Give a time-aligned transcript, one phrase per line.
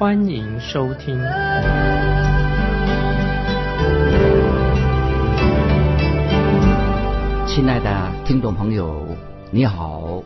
[0.00, 1.14] 欢迎收听。
[7.46, 9.06] 亲爱的听众朋友，
[9.50, 10.24] 你好，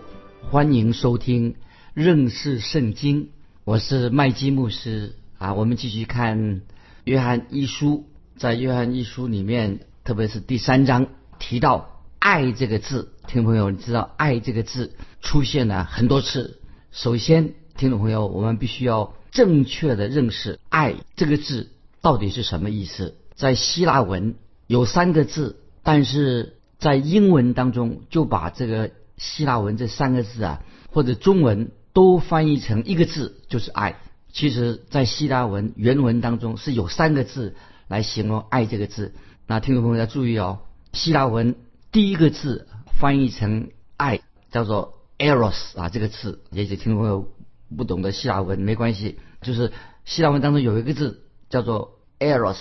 [0.48, 1.56] 欢迎收听
[1.92, 3.30] 认识圣经。
[3.64, 5.54] 我是麦基牧师啊。
[5.54, 6.60] 我们继续看
[7.02, 8.06] 约翰一书，
[8.36, 11.08] 在约翰一书里面，特别是第三章
[11.40, 13.12] 提到“爱”这个字。
[13.26, 16.60] 听众朋友，你知道“爱”这个字出现了很多次。
[16.92, 21.68] 首先，听众朋友，我们必须要正确的认识“爱”这个字
[22.00, 23.16] 到底是什么意思。
[23.34, 24.36] 在希腊文
[24.68, 33.98] 有三个字，但是在英文当中就把这个希腊文这三个字啊，或者中文都翻译成一个字，就是爱。
[34.32, 37.56] 其实，在希腊文原文当中是有三个字
[37.88, 39.12] 来形容“爱”这个字。
[39.48, 40.60] 那听众朋友要注意哦，
[40.92, 41.56] 希腊文
[41.90, 42.68] 第一个字
[43.00, 44.20] 翻译成“爱”，
[44.52, 46.40] 叫做 eros 啊，这个字。
[46.52, 47.28] 也许听众朋友
[47.76, 49.72] 不懂得希腊文没关系，就是
[50.04, 52.58] 希腊文当中有一个字叫做 eros。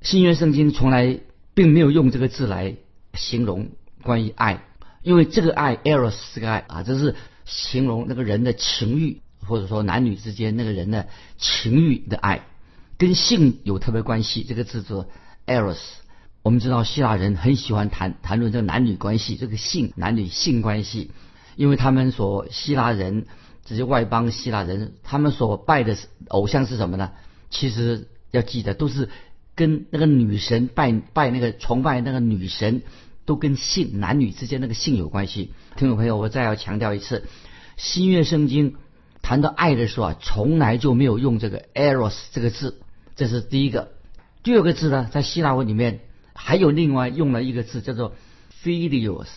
[0.00, 1.20] 新约圣经从来
[1.54, 2.76] 并没有用这个字来。
[3.16, 3.68] 形容
[4.02, 4.64] 关于爱，
[5.02, 11.06] 因为这个爱，eros 这个爱啊，这是形容那个人的情欲，或者说男女之间那个人的
[11.38, 12.44] 情欲的爱，
[12.98, 14.42] 跟性有特别关系。
[14.42, 15.06] 这个字做
[15.46, 15.78] eros。
[16.42, 21.12] 我们知道希腊人很喜欢谈谈论这个男女关系，这个性男女性关系，
[21.54, 23.26] 因为他们所希腊人
[23.64, 25.96] 这些外邦希腊人，他们所拜的
[26.28, 27.12] 偶像是什么呢？
[27.50, 29.08] 其实要记得都是
[29.54, 32.82] 跟那个女神拜拜那个崇拜那个女神。
[33.26, 35.54] 都跟性男女之间那个性有关系。
[35.76, 37.24] 听众朋友，我再要强调一次，
[37.78, 38.74] 新约圣经
[39.22, 42.82] 谈到爱的时候啊，从来就没有用这个 eros 这个字，
[43.16, 43.92] 这是第一个。
[44.42, 46.00] 第二个字呢，在希腊文里面
[46.34, 48.12] 还有另外用了一个字叫做
[48.62, 49.28] philios，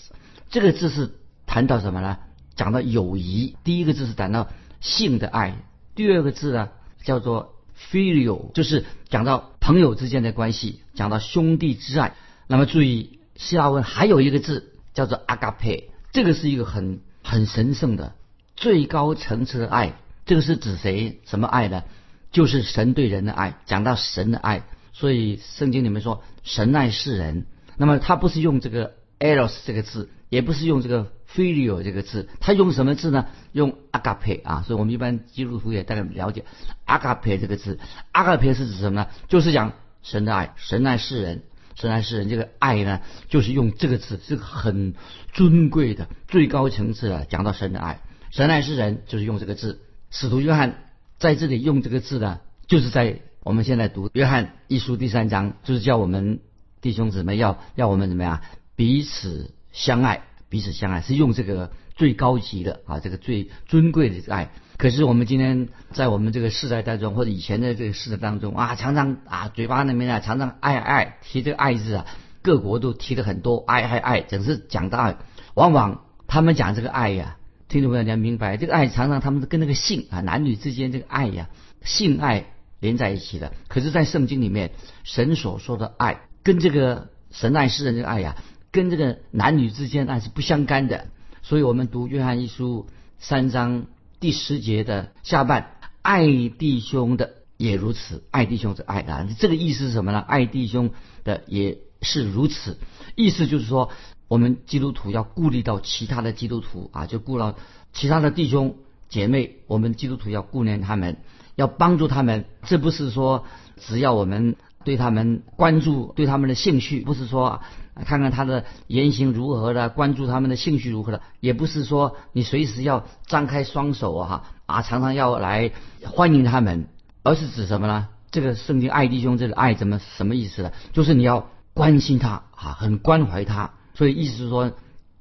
[0.49, 1.11] 这个字是
[1.45, 2.17] 谈到什么呢？
[2.57, 3.55] 讲到友谊。
[3.63, 4.49] 第一个字是谈到
[4.81, 5.55] 性的爱，
[5.95, 6.69] 第二个字呢
[7.03, 7.55] 叫做
[7.89, 12.15] philio，就是讲到朋友之间的关系，讲到兄弟之爱。
[12.47, 13.13] 那么注意。
[13.39, 18.15] 希腊文还有一个字叫做 agape，这个是一个很很神圣的
[18.55, 19.93] 最高层次的爱。
[20.25, 21.19] 这个是指谁？
[21.23, 21.83] 什么爱呢？
[22.31, 23.59] 就是神对人的爱。
[23.67, 27.45] 讲到神的爱，所以圣经里面说神爱世人。
[27.75, 33.27] 那么他不是用这个 eros 这个字，也不是用这个 philio 这个字，他用什么字呢？
[33.51, 34.63] 用 agape 啊。
[34.65, 36.43] 所以我们一般基督徒也大概了解
[36.87, 37.77] agape 这个字。
[38.11, 39.07] agape 是指什么呢？
[39.27, 41.43] 就是讲神的爱，神爱世人。
[41.75, 44.95] 神爱世人，这个爱呢，就是用这个字，是很
[45.31, 48.01] 尊贵的、最高层次的讲到神的爱。
[48.31, 49.79] 神爱世人，就是用这个字。
[50.09, 50.85] 使徒约翰
[51.19, 56.39] 在这里用这个字呢，就是在我们现在读约翰一书第三章，就是叫我们
[56.81, 58.41] 弟兄姊妹要要我们怎么样
[58.75, 64.51] 彼此相爱，彼此相爱是用这个最高级的啊，这个最尊贵的爱。
[64.77, 72.05] 可是我们今天在我们这个世代当中，或者以前的这个世代当中啊，常常啊嘴巴里面啊常常爱爱提这个爱字啊，
[72.41, 75.17] 各国都提的很多爱爱爱，总是讲到爱，
[75.55, 77.37] 往往他们讲这个爱呀，
[77.67, 81.49] 听众朋友你要明白，这个爱常常他们跟那个性啊男女之间这个爱呀
[81.83, 82.45] 性爱
[82.79, 83.51] 连在一起的。
[83.67, 84.71] 可是，在圣经里面，
[85.03, 88.35] 神所说的爱跟这个神爱世人这个爱呀，
[88.77, 91.07] 跟这个男女之间爱是不相干的。
[91.41, 92.85] 所以我们读约翰一书
[93.17, 93.87] 三章。
[94.19, 100.17] 第十节的下半，爱弟兄的也如此，爱弟兄是爱啊，这个意思是什么呢？
[100.19, 100.89] 爱弟兄
[101.23, 102.79] 的也是如此，
[103.15, 103.91] 意思就是说，
[104.27, 107.59] 我们基督徒要顾虑到其他的基督徒啊，就顾到
[107.93, 108.77] 其他的弟兄
[109.07, 111.17] 姐妹，我们基督徒要顾念他们，
[111.55, 112.45] 要帮助他们。
[112.63, 113.45] 这不是说
[113.75, 117.61] 只要我们对他们关注，对他们的兴趣，不是说。
[118.05, 125.71] 看看他的言行如何的，关注他们的兴趣如何的，也不是说你随时要张开双手啊哈啊，常常要来
[126.03, 126.87] 欢迎他们，
[127.23, 128.07] 而是指什么呢？
[128.29, 130.71] 这个圣经爱弟兄这个爱怎么什么意思呢？
[130.93, 133.71] 就是你要关心他啊，很关怀他。
[133.93, 134.73] 所以意思是说，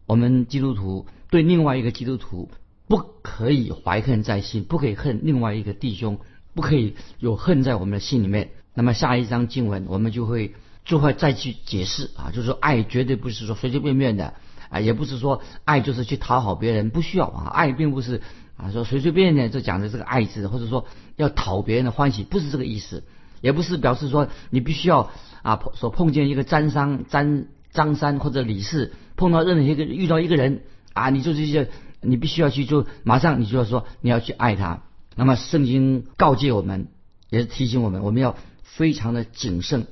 [0.06, 2.50] 我们基督徒对另外一个基督徒
[2.88, 6.18] 不可以怀恨在心，不可以恨另外一个弟兄，
[6.54, 8.50] 不可以有恨在我们的心里面。
[8.74, 10.54] 那么下一章经文我们就会。
[10.86, 14.32] 就会再去解释啊，就是说爱绝对不是说随随便便的
[14.70, 18.22] 啊，也不是说爱就是去讨好别人，不需要啊，爱并不是
[18.56, 20.86] 啊说随随便便就讲的这个爱字，或者说
[21.16, 23.04] 要讨别人的欢喜，不是这个意思。
[23.42, 25.10] 也不是表示说你必须要
[25.42, 30.62] 啊所碰见一个张三、张张三或者李四，碰到任何一个遇到一个人
[30.94, 31.68] 啊，你就这些，
[32.00, 34.84] 你必须要去就马上你就要说你要去爱他。
[35.14, 36.88] 那么圣经告诫我们，
[37.28, 39.86] 也是提醒我们，我们要非常的谨慎，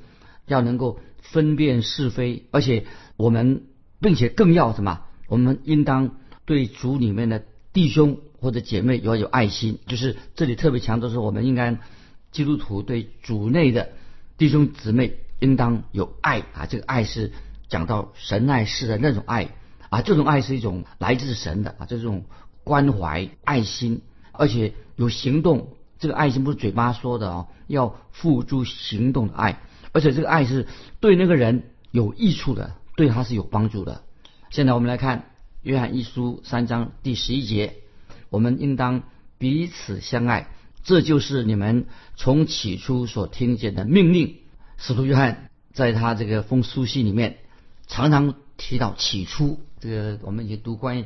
[0.45, 2.85] 要能够分辨是非，而且
[3.17, 3.63] 我们
[3.99, 5.01] 并且更要什么？
[5.27, 7.43] 我们应当对主里面的
[7.73, 9.79] 弟兄或者姐妹要有爱心。
[9.87, 11.77] 就是这里特别强调说，我们应该
[12.31, 13.89] 基督徒对主内的
[14.37, 16.65] 弟兄姊妹应当有爱啊！
[16.69, 17.31] 这个爱是
[17.67, 19.49] 讲到神爱世的那种爱
[19.89, 22.25] 啊，这种爱是一种来自神的啊，这种
[22.63, 24.01] 关怀爱心，
[24.31, 25.69] 而且有行动。
[25.97, 29.61] 这个爱心不是嘴巴说的哦，要付诸行动的爱，
[29.95, 30.67] 而且这个爱是
[30.99, 34.03] 对那个人有益处的，对他是有帮助的。
[34.49, 35.31] 现在我们来看
[35.61, 37.75] 约翰一书三章第十一节，
[38.29, 39.03] 我们应当
[39.37, 40.49] 彼此相爱，
[40.83, 41.85] 这就是你们
[42.17, 44.35] 从起初所听见的命令。
[44.77, 47.37] 使徒约翰在他这个封书信里面
[47.87, 51.05] 常常提到起初，这个我们已经读关于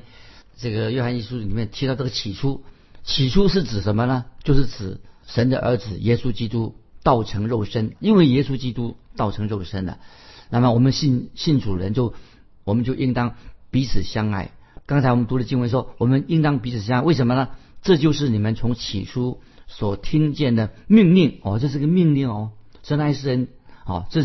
[0.58, 2.64] 这个约翰一书里面提到这个起初，
[3.04, 4.26] 起初是指什么呢？
[4.44, 10.00] 就是指神的儿子耶稣基督道成肉身，因为耶稣基督道成肉身了，
[10.50, 12.14] 那么我们信信主人就。
[12.66, 13.36] 我们就应当
[13.72, 14.52] 彼此相爱。
[14.86, 17.48] 刚才我们读的经文说，我们应当彼此相爱，为什么呢？
[17.82, 22.52] 这就是你们从起初所听见的命令哦，这是个命令哦。
[22.84, 23.48] 神爱世人
[23.88, 24.24] 哦，这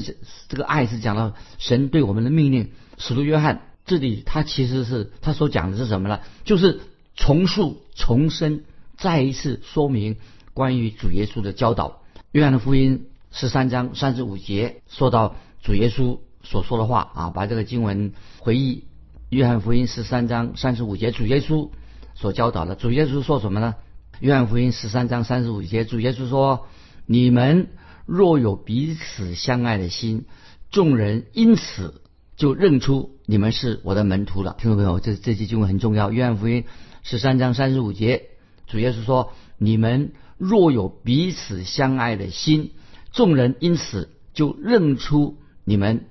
[0.48, 2.72] 这个爱是讲到神对我们的命令。
[2.98, 6.20] 使徒约翰这里他其实是他所讲的是什么呢？
[6.44, 6.80] 就是
[7.14, 8.64] 重述、重申、
[8.98, 10.16] 再一次说明
[10.52, 12.02] 关于主耶稣的教导。
[12.34, 16.18] 约翰的福音十三章三十五节说到主耶稣。
[16.42, 18.84] 所说的话啊，把这个经文回忆，
[19.30, 21.70] 约翰福音十三章三十五节，主耶稣
[22.16, 22.74] 所教导的。
[22.74, 23.76] 主耶稣说什么呢？
[24.18, 26.66] 约翰福音十三章三十五节，主耶稣说
[27.06, 27.68] ：“你们
[28.04, 30.24] 若有彼此相爱的心，
[30.72, 32.02] 众人因此
[32.36, 36.10] 就认出你们是我的门徒了。”听众朋友，这这句经文很重要。
[36.10, 36.64] 约翰福音
[37.04, 38.24] 十三章三十五节，
[38.66, 42.72] 主耶稣说：“你们若有彼此相爱的心，
[43.12, 46.06] 众人因此就认出你们。”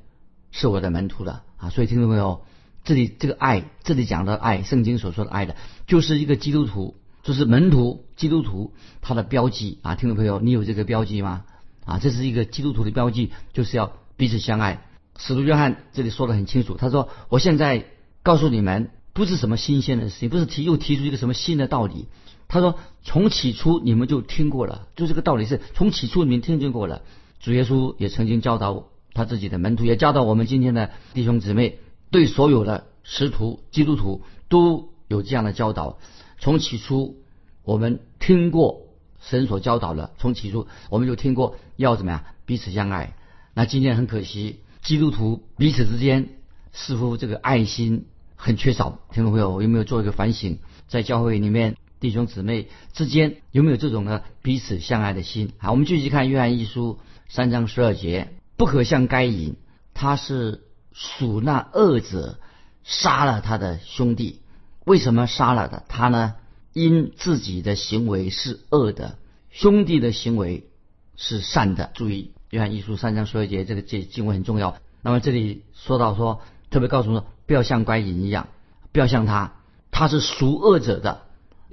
[0.55, 1.71] 是我的门徒了啊！
[1.71, 2.45] 所以听众朋友，
[2.83, 5.55] 这里这个爱，这里讲的爱，圣经所说的爱的，
[5.87, 8.71] 就是一个基督徒，就是门徒基督徒
[9.01, 9.95] 他的标记啊！
[9.95, 11.45] 听众朋友，你有这个标记吗？
[11.85, 14.85] 啊，这是一个基督徒的标记，就是要彼此相爱。
[15.17, 17.85] 使徒约翰这里说的很清楚，他说：“我现在
[18.21, 22.05] 告诉你们，不是什么新鲜的事情，不是提又提出一个什么新的道理。
[22.53, 27.01] 他说，从起初你们就听过了，就这个道理是从起初你们听见过了。
[27.39, 31.79] 主耶稣也曾经教导。”他自己的门徒也教导我们今天的弟兄姊妹，
[32.11, 35.97] 对所有的使徒基督徒都有这样的教导。
[36.39, 37.17] 从起初
[37.63, 38.81] 我们听过
[39.19, 43.15] 神所教导的，从起初我们就听过要怎么样彼此相爱。
[43.55, 46.29] 那今天很可惜，基督徒彼此之间
[46.71, 48.05] 似乎这个爱心
[48.35, 48.99] 很缺少。
[49.11, 50.59] 听众朋友有没有做一个反省？
[50.87, 55.53] 在教会里面弟兄姊妹之间有没有这种呢彼此相爱的心？
[55.57, 58.33] 好，我们继续看约翰一书三章十二节。
[58.57, 59.55] 不可像该隐，
[59.93, 62.39] 他是属那恶者，
[62.83, 64.41] 杀了他的兄弟。
[64.83, 65.81] 为什么杀了他？
[65.87, 66.35] 他呢？
[66.73, 69.17] 因自己的行为是恶的，
[69.49, 70.67] 兄弟的行为
[71.15, 71.89] 是善的。
[71.93, 74.75] 注意，约翰一书三章十二节，这个这经文很重要。
[75.01, 78.49] 那么这里说到说，特别告诉说，不要像该隐一样，
[78.91, 79.53] 不要像他，
[79.89, 81.21] 他是属恶者的，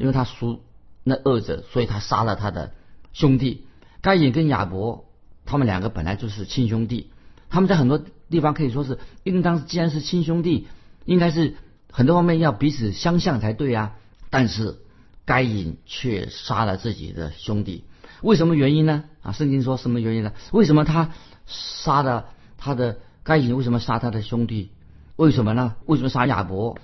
[0.00, 0.64] 因为他属
[1.04, 2.73] 那恶者，所以他杀了他的
[3.12, 3.66] 兄弟。
[4.00, 5.04] 该隐跟亚伯。
[5.47, 7.11] 他们两个本来就是亲兄弟，
[7.49, 10.69] 他们在很多地方可以说是应当，既然是亲兄弟，
[11.04, 11.57] 应该是
[11.90, 13.97] 很多方面要彼此相向才对啊。
[14.28, 14.76] 但是
[15.25, 17.85] 该隐却杀了自己的兄弟，
[18.23, 19.04] 为什么原因呢？
[19.23, 20.33] 啊，圣经说什么原因呢？
[20.52, 21.11] 为什么他
[21.47, 22.26] 杀了
[22.57, 23.57] 他的该隐？
[23.57, 24.71] 为什么杀他的兄弟？
[25.16, 25.75] 为什么呢？
[25.87, 26.78] 为什么杀亚伯？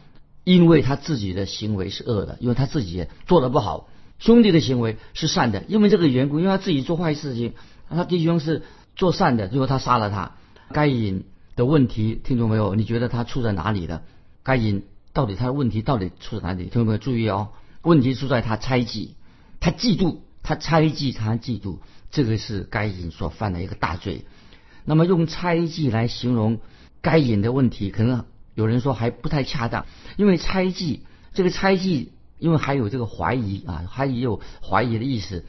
[0.46, 3.88] 因为他自己的行为是恶的，因为他自己做的不好，
[4.20, 7.54] 兄弟的行为是善的，因为这个缘故，因为他自己做坏事情。
[7.90, 8.62] 他弟兄是
[8.94, 10.36] 做善的，最后他杀了他。
[10.70, 11.24] 该隐
[11.56, 14.04] 的问题，听众朋友，你觉得他出在哪里的？
[14.44, 16.62] 该隐到底他的问题到底出在哪里？
[16.66, 17.48] 听众朋友注意哦，
[17.82, 19.16] 问题出在他猜忌，
[19.58, 21.78] 他嫉妒，他猜忌，他嫉妒，
[22.12, 24.26] 这个是该隐所犯的一个大罪。
[24.84, 26.60] 那么用猜忌来形容
[27.00, 28.24] 该隐的问题，可能
[28.56, 29.86] 有人说还不太恰当，
[30.16, 32.10] 因为猜忌这个猜忌，
[32.40, 35.44] 因为还有这个怀疑啊，还也有怀疑的意思。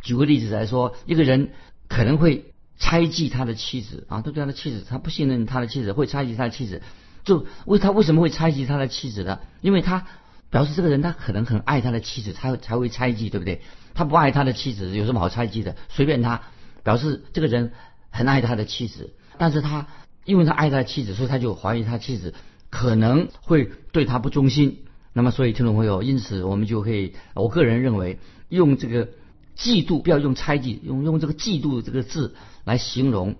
[0.00, 1.50] 举个例子来说，一个人。
[1.92, 2.44] 可能会
[2.78, 6.82] 猜忌他的妻子啊，他对他的妻子，他不信任他的妻子，会猜忌他的妻子。
[7.24, 9.40] 就为他为什么会猜忌他的妻子呢？
[9.60, 10.06] 因为他
[10.50, 13.60] 表示这个人他可能很爱他的妻子，才才会猜忌，对不对？
[13.92, 15.74] 他不爱他的妻子，有什么好猜忌的？
[15.88, 16.42] 随便他，
[16.84, 17.72] 表示这个人
[18.10, 19.88] 很爱他的妻子，但是他
[20.24, 22.34] 因为他爱他的妻子，所以他就怀疑他妻子
[22.70, 24.84] 可能会对他不忠心。
[25.12, 29.08] 那么，所以听众朋友，因此我们就可以，我个人认为，用这个
[29.56, 32.34] 嫉妒，不要用猜忌，用用这个嫉妒这个字
[32.64, 33.34] 来形容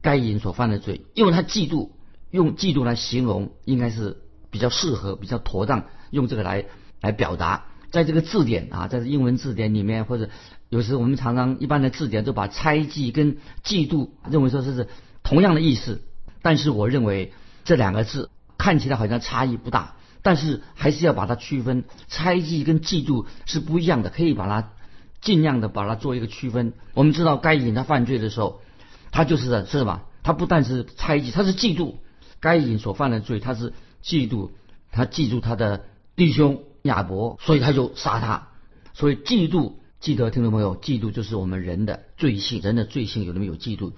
[0.00, 1.90] 该隐所犯的罪，因为他嫉妒，
[2.30, 4.18] 用嫉妒来形容，应该是
[4.50, 6.66] 比较适合、比较妥当，用这个来
[7.00, 7.66] 来表达。
[7.90, 10.28] 在这个字典啊，在英文字典里面，或者
[10.68, 14.86] 有时我们常常一般的字典都把猜忌跟嫉妒认为说这是
[15.24, 16.00] 同样的意思，
[16.42, 17.32] 但是我认为
[17.64, 19.94] 这两个字看起来好像差异不大。
[20.20, 24.72] 但是还是要把它区分，猜忌跟嫉妒是不一样的，可以把它
[25.22, 26.74] 尽量的把它做一个区分。
[26.92, 28.60] 我们知道该隐他犯罪的时候，
[29.12, 30.04] 他就是是吧？
[30.24, 31.94] 他不但是猜忌，他是嫉妒
[32.40, 33.72] 该隐所犯的罪，他是
[34.02, 34.50] 嫉妒，
[34.90, 35.84] 他嫉妒他的
[36.16, 38.48] 弟兄亚伯，所以他就杀他。
[38.92, 43.92] 所以嫉妒，记得听众朋友，嫉妒就是我们人的罪性，人的罪性有没有嫉妒？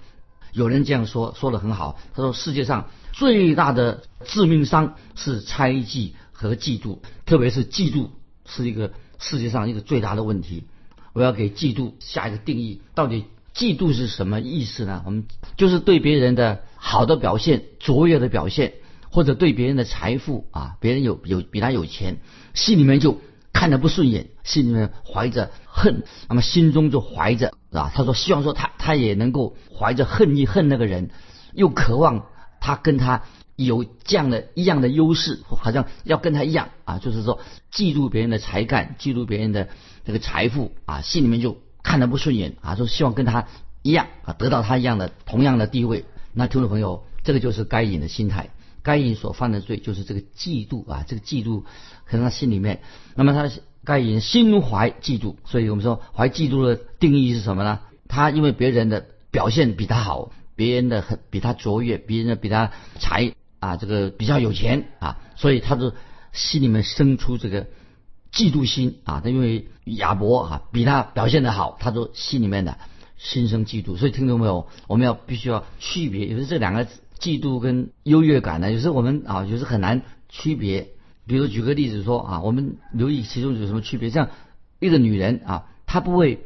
[0.53, 1.99] 有人这样说，说的很好。
[2.13, 8.09] 他说世界上最大的致命伤是猜忌和嫉妒，特别是嫉妒
[8.45, 10.65] 是一个世界上一个最大的问题。
[11.13, 15.03] 我要给嫉妒下一个定义，到底嫉妒是什么意思呢？
[15.05, 15.25] 我们
[15.57, 18.73] 就是对别人的好的表现、卓越的表现，
[19.09, 22.17] 或者对别人的财富啊，别人有有比他有钱，
[22.53, 23.19] 心里面就。
[23.53, 31.09] 看着不顺眼，心里面怀着恨，那么心中就怀着啊，他说希望说他他也能够怀着恨意恨那个人，
[31.53, 32.25] 又渴望
[32.59, 33.23] 他跟他
[33.55, 37.39] 有这样的一样的优势，好像要跟他一样啊，就是说
[37.71, 39.69] 嫉妒别人的才干，嫉妒别人的
[40.05, 43.47] 这个财富啊，心里面就看着不顺眼啊，就希望跟他
[43.81, 46.05] 一样啊，得到他一样的同样的地位。
[46.33, 48.49] 那听众朋友，这个就是该隐的心态。
[48.83, 51.63] 该隐所犯的罪就是这个嫉妒啊，这个嫉妒
[52.05, 52.81] 可能他心里面，
[53.15, 53.49] 那么他
[53.83, 57.79] 该隐心怀嫉妒，所以我们说怀嫉妒的定义是什么呢？
[58.07, 65.93] 他因为别人的表现比他好，别人的很比他卓越，别人的比他才啊这个比较有钱啊，所以他就
[66.33, 67.67] 心里面生出这个
[68.33, 69.21] 嫉妒心啊。
[69.23, 72.77] 他因为亚伯啊比他表现的好，他就心里面的
[73.17, 73.95] 心生嫉妒。
[73.95, 74.67] 所以听懂没有？
[74.87, 76.99] 我们要必须要区别，也是这两个字。
[77.21, 80.89] 嫉妒跟优越感呢，有时候我们啊，有时很难区别。
[81.27, 84.09] 比如举个例子说啊，我们留意其中有什么区别？
[84.09, 84.29] 像
[84.79, 86.39] 一个女人啊，她不会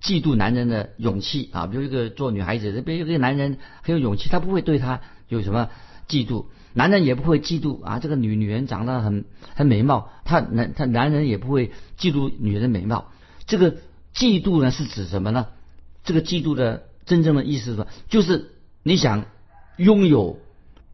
[0.00, 1.66] 嫉妒男人的勇气啊。
[1.66, 5.68] 比如一个做女孩子，比如一个男人很有勇气，她不会对他有什么
[6.08, 6.46] 嫉妒。
[6.72, 13.12] 男人也不会嫉妒啊，这个女女人长得很很美貌，他男他男人也不会嫉妒女人的美貌。
[13.46, 13.72] 这个
[14.14, 15.48] 嫉妒呢是指什么呢？
[16.04, 18.50] 这个嫉妒的真正的意思是说，就是
[18.82, 19.26] 你想。
[19.76, 20.38] 拥有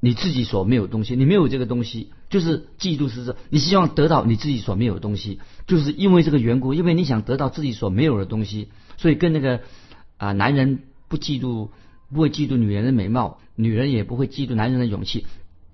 [0.00, 3.36] 你自己所没有东西，你没有这个东西，就是嫉妒是这。
[3.50, 9.60] 你希望得到你自己所没有的东西，就是因为这个缘故，因为你想得到自己所没有的东西，所以跟那个
[10.16, 11.70] 啊男人不嫉妒，
[12.12, 15.26] 不会嫉妒女人的美貌，女人也不会嫉妒男人的勇气。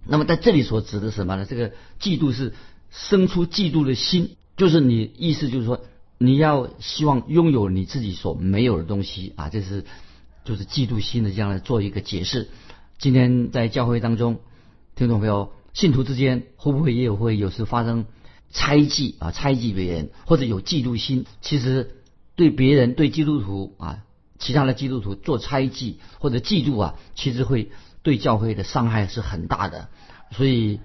[0.07, 1.45] 那么在这里所指的什么呢？
[1.45, 1.71] 这个
[2.01, 2.55] 嫉妒是
[2.91, 5.83] 生出嫉妒的心，就是你意思就是说
[6.17, 9.85] 你要希望拥有你自己所没有的东西啊，这是
[10.45, 12.49] 就是嫉妒心的这样来做一个解释。
[13.05, 14.39] 今天在教会当中，
[14.95, 18.07] 听众朋友，信徒之间会不会也有会有时发生
[18.49, 19.31] 猜忌啊？
[19.31, 21.27] 猜忌别人或者有嫉妒心？
[21.43, 21.97] 其实
[22.35, 23.99] 对别人对基督徒啊，
[24.39, 27.71] 其他的基督徒做猜忌或者嫉妒啊，其实会
[28.03, 29.91] 对教会的伤害是很大的。
[30.31, 30.81] 所以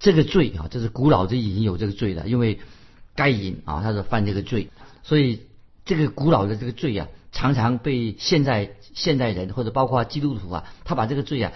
[0.00, 2.58] 这个罪啊，这是古老就已经有这个罪了，因为
[3.14, 4.70] 该隐啊，他是犯这个罪，
[5.04, 5.42] 所以
[5.84, 7.06] 这个古老的这个罪啊。
[7.32, 11.52] 常常被现在现代人或者包括基督徒啊，他把这个罪啊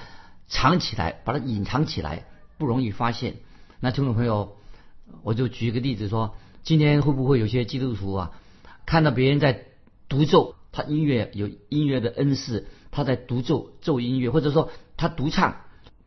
[0.47, 2.27] 藏起来，把它隐藏起来，
[2.59, 3.37] 不容易发现。
[3.81, 4.57] 那听众朋友，
[5.23, 8.31] 我就举一个例子说，今天会不会有些基督徒啊，
[8.87, 9.65] 看到别人在
[10.09, 15.57] 独奏，他音乐有音乐的恩赐，他在独奏奏音乐，或者说他独唱，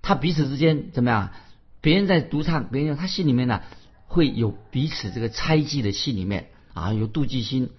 [0.02, 1.32] 他彼此之间怎么样？
[1.82, 3.62] 别人在独唱，别人他心里面呢
[4.06, 7.70] 会有彼此这个猜忌的心里面啊，有妒忌心。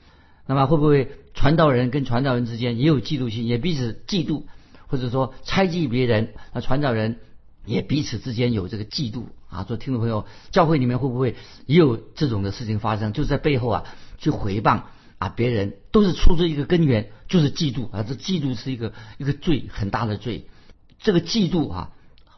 [0.49, 4.45] 那么会不会传道人跟传道人之间也有嫉妒心，也彼此嫉妒，
[4.87, 6.33] 或者说猜忌别人？
[6.55, 7.19] 那传道人
[7.67, 9.63] 也彼此之间有这个嫉妒啊？
[9.65, 11.37] 做听众朋友，教会里面会不会
[11.67, 13.13] 也有这种的事情发生？
[13.13, 13.85] 就是在背后啊
[14.19, 14.85] 去回谤
[15.19, 18.03] 啊别人，都是出自一个根源，就是嫉妒啊！
[18.09, 20.47] 这嫉妒是一个一个罪，很大的罪。
[20.99, 21.91] 这个嫉妒啊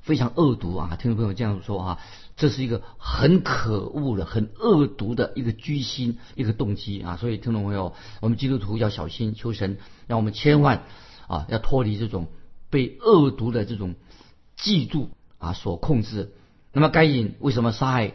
[0.02, 0.96] 非常恶毒啊！
[0.96, 1.98] 听众朋友这样说啊。
[2.36, 7.18] 这是一个很可恶的、很恶毒的一个居心、一个动机啊！
[7.18, 9.76] 所以听众朋友，我们基督徒要小心，求神
[10.06, 10.84] 让我们千万
[11.26, 12.28] 啊，要脱离这种
[12.70, 13.94] 被恶毒的这种
[14.56, 16.32] 嫉妒啊所控制。
[16.72, 18.14] 那么该隐为什么杀害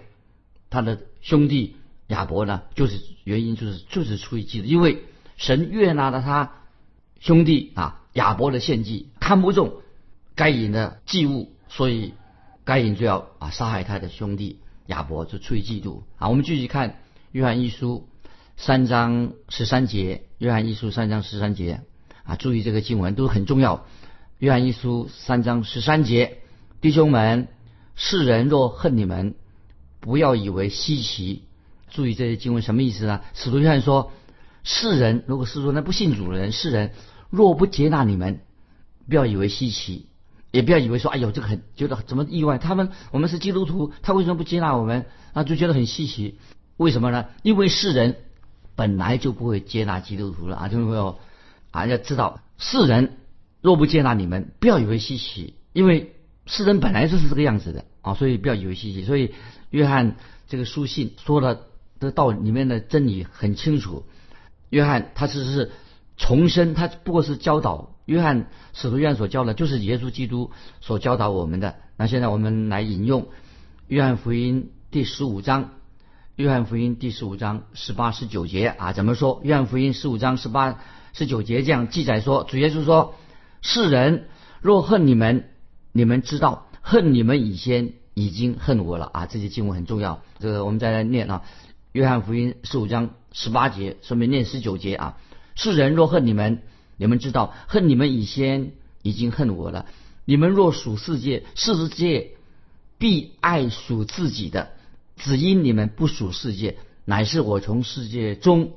[0.72, 1.76] 他的兄弟
[2.08, 2.64] 亚伯呢？
[2.74, 5.04] 就是原因就是就是出于嫉妒，因为
[5.38, 6.54] 神悦纳了他
[7.20, 9.82] 兄弟啊亚伯的献祭，看不中
[10.34, 12.14] 该隐的祭物，所以
[12.64, 16.30] 该隐就要啊杀害他的兄弟亚伯，就出于嫉妒啊。
[16.30, 17.02] 我们继续看
[17.34, 18.08] 约翰一书
[18.56, 21.82] 三章十三节，约翰一书三章十三节
[22.24, 23.86] 啊，注意这个经文都很重要。
[24.40, 26.38] 约翰一书三章十三节，
[26.80, 27.50] 弟兄们，
[27.96, 29.36] 世人若恨你们，
[30.00, 31.44] 不要以为稀奇。
[31.90, 33.20] 注意这些经文什么意思呢？
[33.34, 34.14] 使徒约翰说，
[34.64, 36.92] 世人如果是说那不信主的人，世人
[37.30, 38.40] 若不接纳你们，
[39.10, 40.08] 不要以为稀奇，
[40.56, 42.58] 也不要以为说，哎呦，这个很觉得怎么意外？
[42.58, 45.06] 他们我们是基督徒，他为什么不接纳我们？
[45.34, 46.40] 啊就觉得很稀奇。
[46.78, 47.26] 为什么呢？
[47.44, 48.16] 因为世人
[48.74, 50.70] 本来就不会接纳基督徒了啊！
[50.70, 51.20] 听众朋友
[51.72, 53.18] 啊，要知道世人。
[53.62, 59.04] 若不接纳你们，不要以为稀奇，因为世人本来就是这个样子的啊，所以不要以为稀奇。
[59.04, 59.34] 所以
[59.72, 60.16] 约翰
[60.48, 61.64] 这个书信说的
[62.00, 64.06] 这道里面的真理很清楚。
[64.70, 65.72] 约翰他只是
[66.16, 67.95] 重生，他不过是教导。
[68.06, 71.76] 约翰使徒约翰所教的，就是耶稣基督所教导我们的。
[71.98, 73.28] 那现在我们来引用
[73.88, 75.72] 约翰福音第十五章，
[76.36, 79.42] 约翰福音第十五章十八十九节啊，怎么说？
[79.44, 80.80] 约翰福音十五章十八
[81.14, 83.16] 十九节这样记载说，主耶稣说。
[83.62, 84.28] 世人
[84.62, 85.50] 若恨你们，
[85.92, 89.26] 你们知道恨你们以前已经恨我了啊！
[89.26, 91.42] 这些经文很重要，这个我们再来念啊。
[91.92, 95.18] 约翰福音十五章十八节，顺便念十九节啊。
[95.56, 96.62] 世人若恨你们，
[96.98, 98.72] 你们知道恨你们以前
[99.02, 99.86] 已经恨我了。
[100.26, 102.32] 你们若属世界，世界
[102.98, 104.68] 必爱属自己的；
[105.16, 108.74] 只因你们不属世界，乃是我从世界中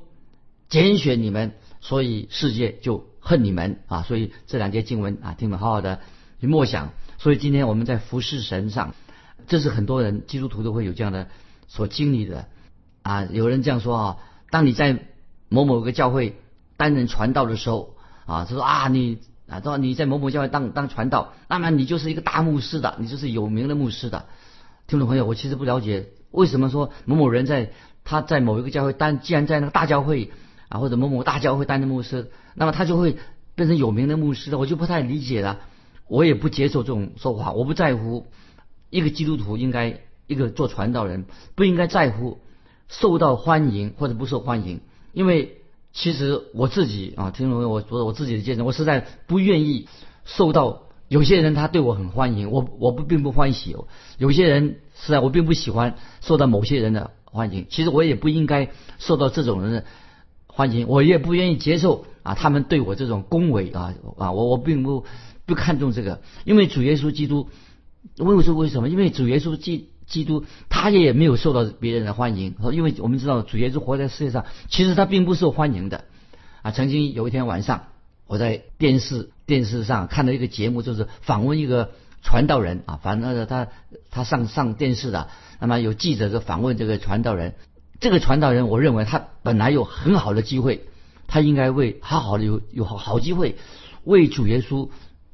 [0.69, 3.07] 拣选你们，所以世界就。
[3.21, 4.01] 恨你们啊！
[4.03, 5.99] 所以这两节经文啊，听们好好的
[6.39, 6.93] 去默想。
[7.19, 8.95] 所以今天我们在服侍神上，
[9.45, 11.27] 这是很多人基督徒都会有这样的
[11.67, 12.47] 所经历的
[13.03, 13.25] 啊。
[13.25, 14.17] 有人这样说啊：
[14.49, 15.05] 当你在
[15.49, 16.37] 某某个教会
[16.77, 17.93] 担任传道的时候
[18.29, 24.25] 啊，他说啊，你啊，说你在某某教会当当传道，那么你就是一个大牧师的，你就是有名的牧师的。
[24.87, 27.71] 听众朋友，我其实不了解为什么说某某人在
[28.03, 30.31] 他在某一个教会当，既然在那个大教会。
[30.71, 33.17] 啊，或者某某大教会担任牧师，那么他就会
[33.55, 34.59] 变成有名的牧师了。
[34.59, 35.61] 我就不太理解了，
[36.07, 37.53] 我也不接受这种说法。
[37.53, 38.27] 我不在乎
[38.91, 42.41] 一个基督徒应该一个做传道人不应该在乎
[42.87, 45.58] 受到欢迎或者不受欢迎，因为
[45.93, 49.87] 其实我自己啊，听众我说我自己的见证，我实在不愿意
[50.25, 53.75] 受到有些人他对我很欢迎，我我不并不欢喜。
[54.17, 59.85] 有些人实在我并不喜欢受到某些人的欢迎，其实我也不应该受到这种人的。
[60.51, 62.33] 欢迎，我也不愿意接受啊！
[62.33, 64.33] 他们对我这种恭维啊啊！
[64.33, 65.05] 我我并不
[65.45, 67.47] 不看重这个，因为主耶稣基督，
[68.17, 68.89] 问我说为什么？
[68.89, 72.55] 因为主耶稣基基督他也没有受到别人的欢迎。
[72.73, 76.03] 因为我们知道主耶稣活在世界上，其实他并不受欢迎的
[76.61, 76.71] 啊！
[76.71, 77.83] 曾经有一天晚上，
[78.27, 81.91] 我在电视电视上看到一个节目，就是访问一个
[82.21, 83.67] 传道人啊，反正他
[84.09, 87.53] 他上上电视的，那么有记者就访问这个传道人。
[88.01, 90.85] 这个传道人，我认为他本来有很好的机会，
[91.27, 93.57] 他应该为好好的有有好好机会，
[94.05, 94.89] 为主耶稣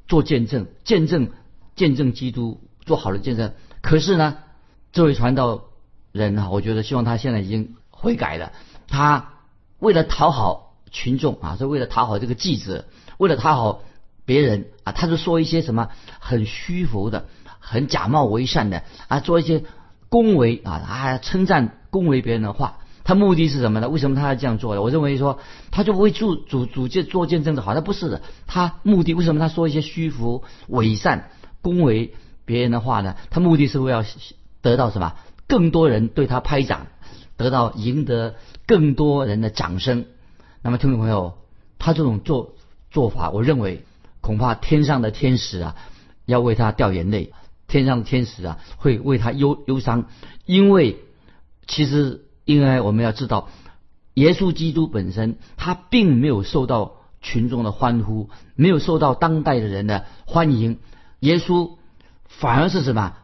[0.07, 1.29] 做见证，见证
[1.75, 3.53] 见证基督，做好的见证。
[3.81, 4.37] 可是呢，
[4.95, 5.65] 这位传道
[6.13, 8.53] 人啊，我觉得希望他现在已经悔改了。
[8.87, 9.33] 他
[9.77, 12.85] 为了讨好群众啊，是为了讨好这个记者，
[13.17, 13.81] 为了讨好
[14.23, 15.89] 别人啊，他就说一些什么
[16.21, 17.25] 很虚浮的、
[17.59, 19.65] 很假冒伪善的啊，做一些
[20.07, 21.77] 恭维啊，啊称赞。
[21.89, 23.89] 恭维别人的话，他目的是什么呢？
[23.89, 24.81] 为什么他要这样做呢？
[24.81, 25.39] 我认为说，
[25.71, 28.21] 他就不会主主主见做见证的好，他不是的。
[28.47, 31.31] 他目的为什么他说一些虚浮伪善、
[31.61, 32.13] 恭维
[32.45, 33.17] 别人的话呢？
[33.29, 34.05] 他目的是为了
[34.71, 35.13] 得到什么？
[35.47, 36.87] 更多人对他拍掌，
[37.37, 40.05] 得到赢得更多人的掌声。
[40.61, 41.37] 那么听众朋友，
[41.79, 42.55] 他这种做
[42.91, 43.85] 做法，我认为
[44.21, 45.75] 恐怕天上的天使啊
[46.25, 47.33] 要为他掉眼泪，
[47.67, 50.05] 天上的天使啊会为他忧忧伤，
[50.45, 50.97] 因为。
[51.67, 53.49] 其实，应该我们要知道，
[54.13, 60.77] 耶稣基督本身他并没有受到群众的欢呼，没有受到当代的人的欢迎。
[61.21, 61.71] 耶稣
[62.27, 63.15] 反而是什么？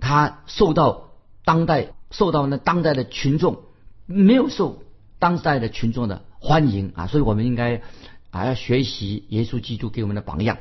[0.00, 1.10] 他受到
[1.44, 3.62] 当代受到那当代的群众
[4.06, 4.82] 没有受
[5.18, 7.06] 当代的群众的欢迎啊！
[7.06, 7.82] 所以我们应该
[8.30, 10.58] 啊要学习耶稣基督给我们的榜样。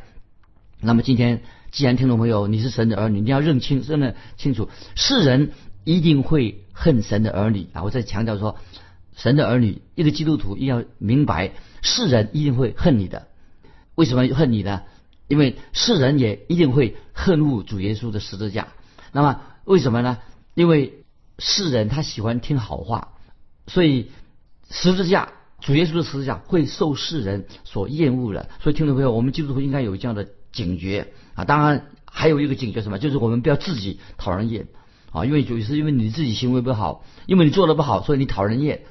[0.82, 5.52] 那么今天，既然听众朋友你是神的儿女，你要认清认得清楚世人。
[5.86, 7.82] 一定会恨神的儿女啊！
[7.84, 8.58] 我在强调说，
[9.16, 13.28] 神的儿女，一个基督徒一定要明白，世人一定会恨你的。
[13.96, 14.84] 为什么恨你呢？
[15.28, 18.68] 因为世人也一定会恨恶主耶稣的十字架。
[19.12, 20.18] 那么为什么呢？
[20.54, 21.04] 因为
[21.38, 23.10] 世人他喜欢听好话，
[23.68, 24.12] 所以
[24.70, 25.30] 十字架
[25.62, 28.50] 主耶稣的十字架会受世人所厌恶的。
[28.62, 31.46] 所以听众朋友，我们基督徒应该有这样的警觉啊！
[31.46, 34.68] 当然还有一个警觉什么，就是我们不要自己讨人厌
[35.12, 38.82] 啊，因为有时因为你自己行为不好，因为你做的不好，所以你讨人厌。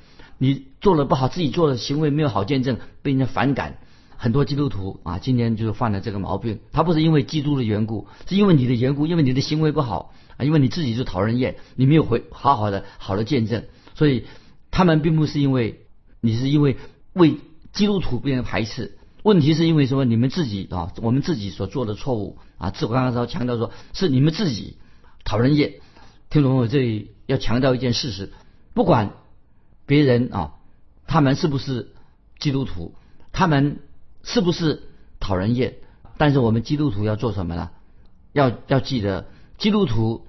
[0.41, 3.79] 你做的不好，自己做的行为没有好见证，被人家反感。
[4.21, 6.59] 很多基督徒啊，今天就是犯了这个毛病。
[6.73, 13.65] 他不是因为基督的缘故，是因为你的缘故，因为你的行为不好啊，因为你自己就讨人厌，你没有回好好的好的见证。
[13.95, 14.27] 所以
[14.73, 15.87] 他们并不是因为
[16.21, 16.77] 你是因为
[17.13, 17.37] 为
[17.73, 20.05] 基督徒被人排斥，问题是因为什么？
[20.05, 22.73] 你们自己啊，我们自己所做的错误啊。
[22.73, 24.79] 自我刚刚说强调说是你们自己
[25.25, 25.75] 讨人厌。
[26.29, 28.33] 听懂我这里要强调一件事实，
[28.75, 29.13] 不管
[29.87, 30.55] 别人啊，
[31.07, 31.93] 他们是不是
[32.41, 32.97] 基督徒，
[33.31, 33.79] 他们。
[34.31, 34.83] 是不是
[35.21, 35.77] 讨人厌？
[36.19, 37.71] 但是我们基督徒要做什么呢？
[38.35, 40.27] 要要记得，基督徒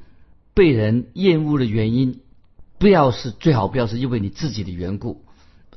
[0.53, 2.21] 被人厌恶的原因，
[2.77, 5.25] 不要是最好不要是因为你自己的缘故。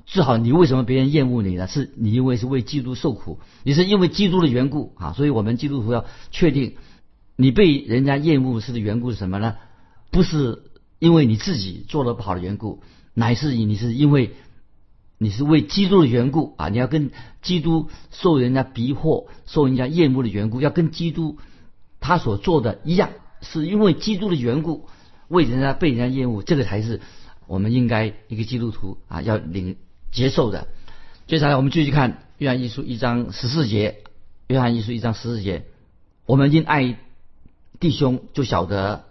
[0.07, 1.67] 最好你为什么别人厌恶你呢？
[1.67, 5.13] 是你因为是为基督受苦，你是因为基督的缘故啊。
[5.15, 6.77] 所以我们基督徒要确定，
[7.35, 9.57] 你被人家厌恶是的缘故是什么呢？
[10.13, 10.63] 不是
[11.01, 14.31] 因为你自己做的不好的缘故，乃是你是因为。
[15.23, 16.69] 你是为基督的缘故啊！
[16.69, 21.39] 你要跟基督受人家逼迫、受人家厌恶的缘故，要跟基督
[22.01, 24.89] 他所做的一样，是因为基督的缘故，
[25.29, 27.01] 为人家被人家厌恶，这个才是
[27.47, 29.77] 我们应该一个基督徒啊要领
[30.11, 30.67] 接受的。
[31.29, 33.99] 接下来我们继续看约翰一书一章十四节，
[34.49, 35.67] 约翰一书一章十四节，
[36.27, 36.99] 我们因爱
[37.79, 39.05] 弟兄就晓得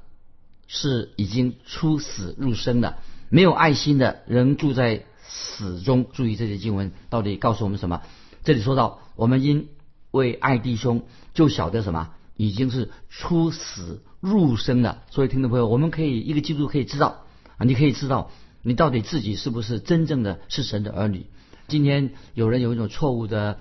[0.68, 2.98] 是已经出死入生的，
[3.30, 5.06] 没有爱心的人住在。
[5.34, 8.02] 始终，注意这些经文到底告诉我们什么？
[8.44, 9.70] 这里说到，我们因
[10.12, 12.10] 为爱弟兄，就晓得什么？
[12.36, 15.04] 已经是出死入生了。
[15.12, 17.24] 所以，听众朋友，我们可以一个基督可以知道
[17.58, 18.32] 啊，你可以知道
[18.64, 21.28] 你到底自己是不是真正的是神的儿女。
[21.68, 23.60] 今天有人有一种错误的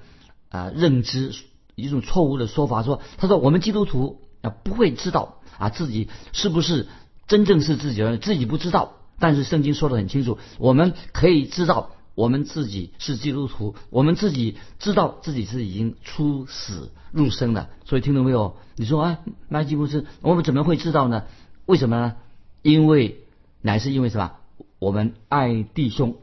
[0.48, 1.34] 啊认知，
[1.74, 6.88] 一种错误的说法，说他说我们基督徒啊不会知道啊自己是不是
[7.28, 8.96] 真正是自己儿女，自己不知道。
[9.20, 17.68] 但是圣经说的很清楚，我们可以知道我们自己是基督徒，我们自己知道自己是已经出死入生的。
[17.84, 18.56] 所以听懂没有？
[18.76, 21.24] 你说啊，麦基布斯，我们怎么会知道呢？
[21.66, 22.16] 为什么呢？
[22.62, 23.20] 因为
[23.60, 24.32] 乃是因为什么？
[24.78, 26.16] 我们爱弟兄。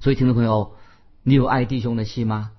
[0.00, 0.72] 所以听众朋友，
[1.22, 2.52] 你有爱弟兄的心吗？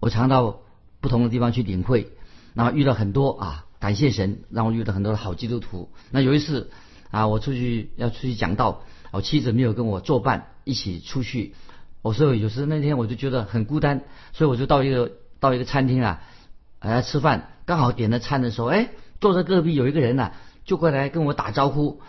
[0.00, 0.58] 我常到
[1.00, 2.10] 不同的地方去领会，
[2.52, 5.88] 然后遇到很多啊，感谢神让我遇到很多的好基督徒。
[6.10, 6.70] 那有一次。
[7.10, 11.54] 啊，我出去要出去讲道，我妻子没有跟我作伴一起出去。
[12.02, 16.22] 我说有时那天我就觉得很孤单，所以我就到一个到一个餐厅啊，
[16.80, 17.50] 来吃饭。
[17.64, 18.90] 刚好点了餐的时候，哎，
[19.20, 20.32] 坐在隔壁有一个人呐，
[20.64, 22.00] 就过来跟我打招呼。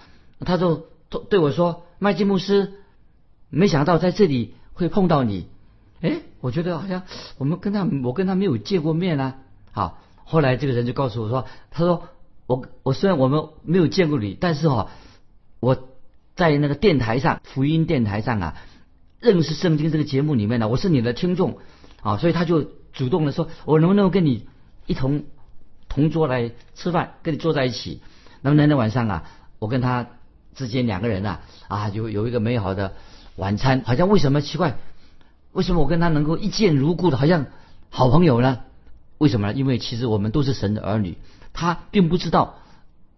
[0.41, 0.87] 他就
[1.29, 2.73] 对我说：“麦基牧师，
[3.49, 5.47] 没想到在这里会碰到你。”
[6.01, 7.03] 哎，我觉得好像
[7.37, 9.37] 我们跟他我跟他没有见过面啊。
[9.71, 12.03] 好，后来这个人就告诉我说：“他说。”
[12.49, 14.89] 我我虽然我们没有见过你，但是哈，
[15.59, 15.87] 我
[16.35, 18.55] 在那个电台上福音电台上啊，
[19.19, 21.59] 认识圣经这个节目里面呢，我是你的听众
[22.01, 24.47] 啊，所以他就主动的说，我能不能跟你
[24.87, 25.25] 一同
[25.87, 28.01] 同桌来吃饭，跟你坐在一起。
[28.41, 30.07] 那么那天晚上啊，我跟他
[30.55, 32.95] 之间两个人啊啊，有有一个美好的
[33.35, 34.75] 晚餐，好像为什么奇怪？
[35.51, 37.45] 为什么我跟他能够一见如故的，好像
[37.91, 38.61] 好朋友呢？
[39.19, 39.53] 为什么呢？
[39.53, 41.15] 因为其实我们都是神的儿女。
[41.53, 42.55] 他并不知道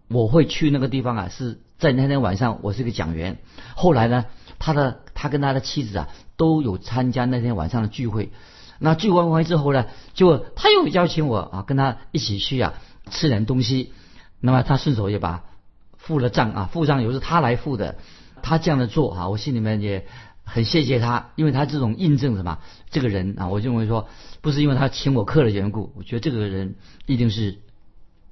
[0.08, 3.38] 我会去那个地方啊，是在那天晚上，我是个讲员。
[3.74, 4.26] 后来呢，
[4.58, 8.30] 他的他跟他的妻子啊都有参加那天晚上的聚会。
[8.78, 12.74] 那聚完会之后呢，就他又邀请我啊，跟他一起去啊
[13.10, 13.92] 吃点东西。
[14.40, 15.44] 那么他顺手也把
[15.96, 17.96] 付了账啊，付账又是他来付的。
[18.42, 20.06] 他这样的做啊，我心里面也
[20.44, 22.58] 很谢谢他，因为他这种印证什么？
[22.90, 24.08] 这个人啊，我认为说
[24.40, 26.74] 不是因为他请我客的缘故，我觉得这个人
[27.06, 27.60] 一定是。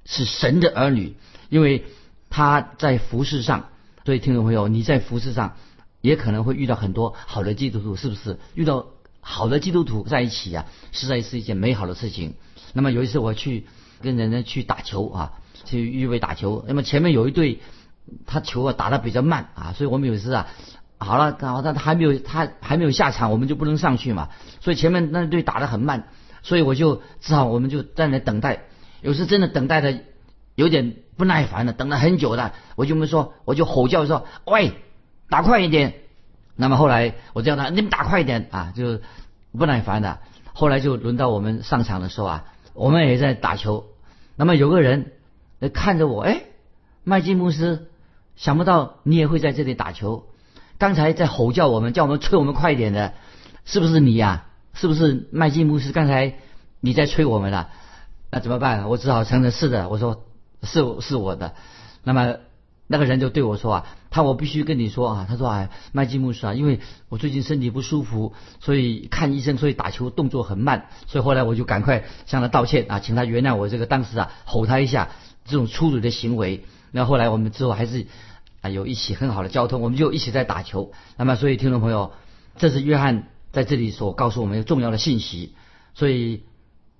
[0.05, 1.15] 是神的儿女，
[1.49, 1.85] 因为
[2.29, 3.69] 他在服饰上，
[4.05, 5.55] 所以听众朋友，你在服饰上
[6.01, 8.39] 也可能会遇到很多好的基督徒，是不是？
[8.55, 8.87] 遇到
[9.19, 12.33] 好的基督徒在一起啊，实在是一件美好的事情。
[12.73, 13.67] 那么有一次我去
[14.01, 15.33] 跟人家去打球啊，
[15.65, 17.59] 去预备打球，那么前面有一队，
[18.25, 20.47] 他球啊打得比较慢啊，所以我们有时啊，
[20.97, 24.29] 好了，好，他还没有他还没有下场，我们就不能上去嘛，
[24.61, 26.07] 所以前面那队打得很慢，
[26.41, 28.63] 所以我就只好我们就在那等待。
[29.01, 29.99] 有时真的等待的
[30.55, 34.73] 有点不耐烦了，等了很久了，我就没说，我就吼叫说：“喂，
[35.29, 35.93] 打快一点！”
[36.55, 38.99] 那么后来我叫他：“你们打快一点啊！”就
[39.57, 40.19] 不耐烦的。
[40.53, 43.85] 后来就轮到我们上场的时候啊，我们也在打球。
[44.35, 45.13] 那么有个人
[45.73, 46.43] 看着我，哎，
[47.03, 47.87] 麦基牧师，
[48.35, 50.27] 想不到你也会在这里打球。
[50.77, 53.13] 刚才在吼叫我们，叫我们催我们快一点的，
[53.65, 55.91] 是不是你呀、是不是麦基牧师？
[55.91, 56.35] 刚才
[56.79, 57.69] 你在催我们了，
[58.31, 58.89] 那怎么办？
[58.89, 59.89] 我只好承认是的。
[59.89, 60.23] 我说
[60.63, 61.53] 是是我的。
[62.03, 62.37] 那么
[62.87, 75.09] 那个人就对我说啊，他我必须跟你说啊，他说啊，麦基牧师啊，因为我最近身体不舒服，所以看医生，所以打球动作很慢，所以后来我就赶快向他道歉啊，请他原谅我这个当时啊吼他一下
[75.45, 76.65] 这种粗鲁的行为。
[76.91, 78.07] 那后来我们之后还是
[78.61, 80.91] 啊有一起很好的交通，我们就一起在打球。
[81.17, 82.11] 那么所以听众朋友，
[82.57, 85.53] 这是约翰在这里所告诉我们一个重要的信息。
[85.93, 86.43] 所以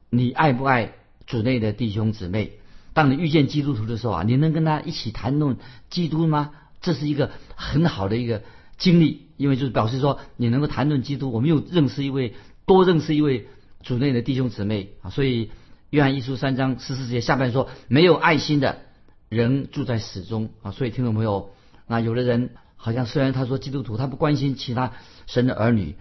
[0.09, 0.93] 你爱不爱
[1.31, 2.59] 主内的弟兄姊妹？
[2.91, 5.55] 当你遇见基督徒的时候啊，你能跟他一起谈论
[5.89, 6.51] 基督吗？
[6.81, 8.43] 这是一个很好的一个
[8.77, 12.33] 经历，因为就是表示说你能够谈论基督，我们又认识一位
[12.65, 13.47] 多认识一位
[13.81, 15.09] 主内的弟兄姊妹啊。
[15.09, 15.51] 所以
[15.89, 18.81] 约翰一书三章十四节下半说，没有爱心的
[19.29, 20.71] 人住在死中啊。
[20.71, 21.51] 所以听众朋友，
[21.87, 24.91] 那有的人好像虽然他说基督徒，他不关心其他
[25.27, 25.95] 神的儿女，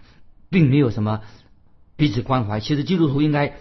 [0.49, 1.21] 并没有什么
[1.95, 2.59] 彼此关怀。
[2.59, 3.55] 其实基督徒应该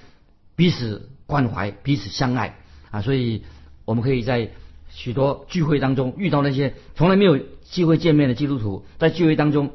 [0.57, 2.59] 彼此关怀，彼此相爱
[2.91, 3.01] 啊。
[3.01, 3.45] 所以
[3.85, 4.51] 我们可以在
[4.91, 9.71] 许多聚会当中遇到那些从来没有机会见面的基督徒，在聚会当中，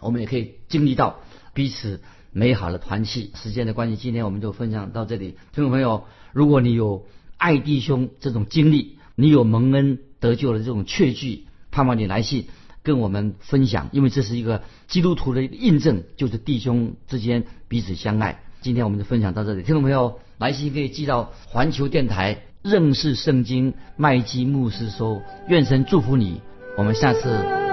[0.00, 1.20] 我们也可以经历到
[1.54, 2.00] 彼此
[2.32, 3.30] 美好的团契。
[3.36, 5.36] 时间的关系，今天我们就分享到这里。
[5.54, 12.48] 听众朋友，如果你有爱弟兄这种经历，你有蒙恩得救的这种确据，盼望你来信
[12.82, 18.42] 跟我们分享，因为这是一个基督徒的一个印证，就是弟兄之间彼此相爱。
[18.60, 26.40] 今天我们就分享到这里，听众朋友，来信可以寄到环球电台认识圣经麦基牧师收，愿神祝福你，
[26.76, 27.22] 我们下次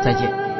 [0.04, 0.53] 再见。